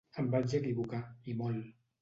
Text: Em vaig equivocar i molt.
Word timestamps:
Em 0.21 0.29
vaig 0.35 0.55
equivocar 0.61 1.03
i 1.33 1.37
molt. 1.45 1.73